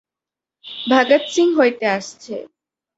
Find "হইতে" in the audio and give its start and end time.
1.57-1.85